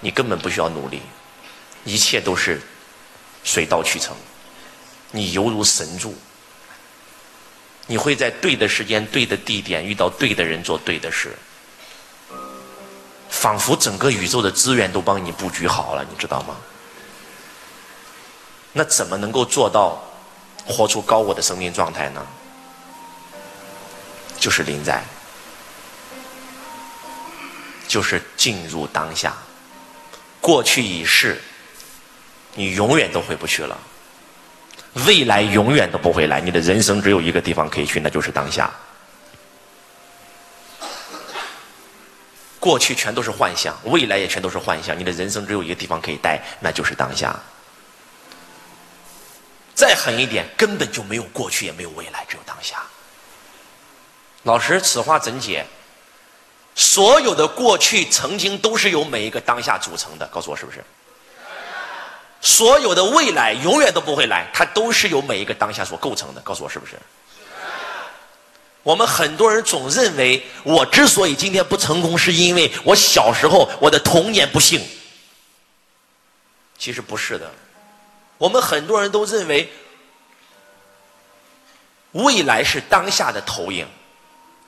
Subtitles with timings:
[0.00, 1.00] 你根本不需要努力，
[1.84, 2.60] 一切都是
[3.44, 4.16] 水到渠成，
[5.10, 6.14] 你犹如神助。
[7.86, 11.36] 你会在对的时间、对的地点遇到对的人做对的事，
[13.30, 16.56] 仿佛整个宇宙的资源都帮你布局好了，你知道吗？
[18.72, 20.02] 那怎么能够做到
[20.66, 22.26] 活出高我的生命状态呢？
[24.38, 25.02] 就是临在，
[27.86, 29.34] 就是进入当下。
[30.46, 31.42] 过去已逝，
[32.54, 33.76] 你永远都回不去了。
[35.04, 38.72] 未来永远都不会来，你的人生只有一个地方可以去，那就是当下。
[42.60, 47.34] 过去全都是幻想，未来也全都是幻想，你的人生只有一个地方可以待，那就是当下。
[49.74, 52.84] 再狠一点，根本就没有过去，也没有未来，只有当下。
[54.44, 55.66] 老师，此话怎解？
[56.76, 60.84] 所有的过去曾经都是由每一个当下组成的，告诉我是不是？
[62.42, 66.40] 所有的未来永远都不会来，它都是由每一个当下所构成的。
[66.42, 66.92] 告诉我是不是？
[68.82, 74.80] 我们很多人总认为，我之所以今天不成功，是因为我小时候我的童年不幸。
[76.78, 77.50] 其实不是的，
[78.36, 79.72] 我们很多人都认为，
[82.12, 83.88] 未来是当下的投影，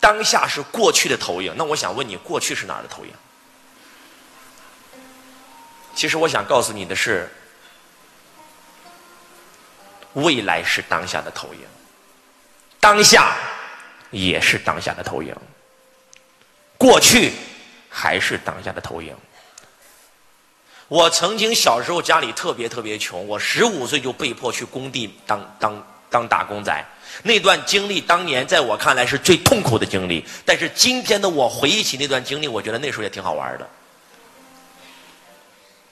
[0.00, 1.54] 当下是过去的投影。
[1.56, 3.12] 那我想问你，过去是哪儿的投影？
[5.94, 7.28] 其实我想告诉你的是。
[10.14, 11.60] 未来是当下的投影，
[12.80, 13.36] 当下
[14.10, 15.36] 也是当下的投影，
[16.78, 17.34] 过去
[17.90, 19.14] 还是当下的投影。
[20.88, 26.84] 我曾经小时候家里特别特别穷，我十五岁就被迫去工地当当当打工仔。
[27.22, 33.66] 那段经历当年在我看来是最痛苦的经历，但是今天的我回忆起那段经历，我觉得那时候也挺好玩的。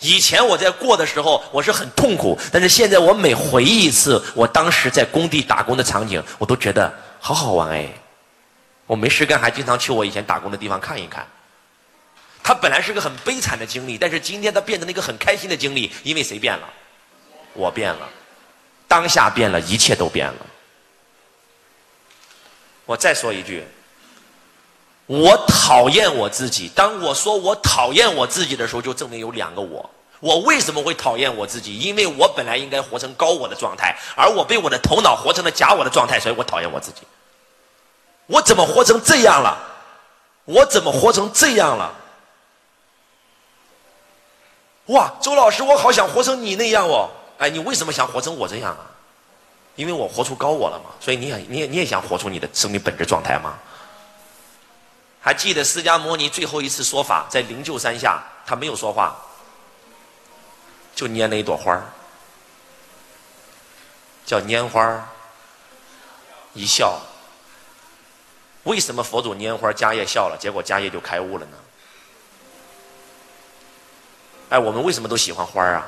[0.00, 7.89] 以前我在过的时候，我是很痛苦，但是现在我每回忆一次我当时在工地打工的场景，我都觉得好好玩哎！
[8.86, 11.27] 我没事干，还经常去我以前打工的地方看一看。
[12.42, 16.68] 它本来是个很悲惨的经历，但是今天它变成了一个很开心的经历，因为谁变了？
[17.55, 18.06] 我变了，
[18.94, 20.46] 当下变了，一切都变了。
[22.86, 23.66] 我再说一句。
[25.06, 26.70] 我讨厌我自己。
[26.77, 29.90] 当我说我讨厌我自己的时候，就证明有两个我。
[30.20, 31.77] 我为什么会讨厌我自己？
[31.77, 37.02] 因为我本来应该活成高我的状态，而我被我的头脑活成了假我的状态，所以我讨厌我自己。
[38.27, 39.58] 我怎么活成这样了？
[40.44, 41.92] 我怎么活成这样了？
[44.86, 47.10] 哇，周老师，我好想活成你那样哦！
[47.39, 48.90] 哎，你为什么想活成我这样啊？
[49.77, 50.90] 因为我活出高我了嘛。
[51.00, 53.58] 所以你也，你也，你也想活出你的生命本质状态吗？
[55.20, 59.17] 还记得释迦牟尼最后一次说法，在灵鹫山下，他没有说话，
[60.95, 61.83] 就拈了一朵花儿
[64.27, 65.02] 叫拈花儿
[66.52, 67.01] 一笑。
[68.64, 71.56] 为什么佛祖拈花迦叶笑了，结果迦叶就开悟了呢？
[74.51, 75.86] 哎，我们为什么都喜欢花儿啊？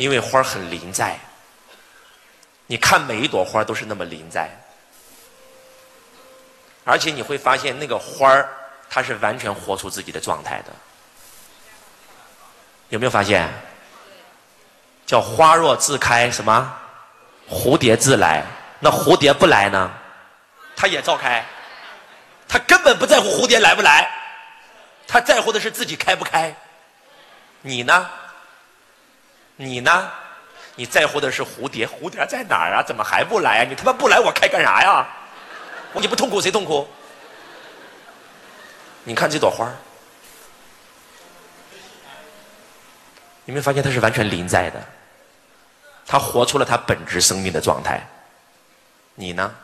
[0.00, 1.18] 因为花很临在，
[2.66, 4.48] 你看每一朵花都是那么临在。
[6.84, 8.48] 而且你会发现，那个花儿，
[8.88, 10.72] 它是完全活出自己的状态的。
[12.88, 13.46] 有没有发现？
[15.04, 16.74] 叫花若自开，什么？
[17.50, 18.42] 蝴蝶自来。
[18.78, 19.90] 那蝴蝶不来呢？
[20.74, 21.44] 它也照开。
[22.48, 24.10] 它根本不在乎蝴蝶来不来，
[25.06, 26.54] 它在乎的是自己开不开。
[27.60, 28.08] 你呢？
[29.60, 30.10] 你呢？
[30.74, 32.82] 你在乎的是蝴蝶，蝴蝶在哪儿啊？
[32.82, 33.66] 怎么还不来啊？
[33.68, 35.06] 你他妈不来，我开干啥呀？
[35.92, 36.88] 你不痛苦谁痛苦？
[39.04, 39.70] 你看这朵花
[43.44, 44.82] 你没发现它是完全临在的？
[46.06, 48.00] 它活出了它本质生命的状态。
[49.14, 49.54] 你呢？